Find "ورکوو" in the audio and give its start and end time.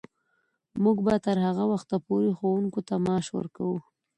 3.37-3.77